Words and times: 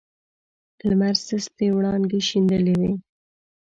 لمر 0.89 1.15
سستې 1.27 1.67
وړانګې 1.75 2.19
شیندلې 2.27 2.73
وې. 2.79 2.91